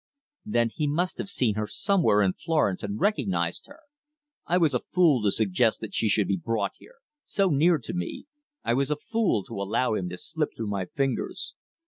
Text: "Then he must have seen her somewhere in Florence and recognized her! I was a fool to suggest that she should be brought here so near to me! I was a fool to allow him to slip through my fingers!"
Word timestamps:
"Then 0.47 0.71
he 0.73 0.87
must 0.87 1.19
have 1.19 1.29
seen 1.29 1.53
her 1.53 1.67
somewhere 1.67 2.23
in 2.23 2.33
Florence 2.33 2.81
and 2.81 2.99
recognized 2.99 3.67
her! 3.67 3.81
I 4.47 4.57
was 4.57 4.73
a 4.73 4.79
fool 4.79 5.21
to 5.21 5.29
suggest 5.31 5.79
that 5.81 5.93
she 5.93 6.09
should 6.09 6.27
be 6.27 6.37
brought 6.43 6.71
here 6.79 6.95
so 7.23 7.49
near 7.49 7.77
to 7.77 7.93
me! 7.93 8.25
I 8.63 8.73
was 8.73 8.89
a 8.89 8.95
fool 8.95 9.43
to 9.43 9.61
allow 9.61 9.93
him 9.93 10.09
to 10.09 10.17
slip 10.17 10.55
through 10.57 10.71
my 10.71 10.85
fingers!" 10.85 11.53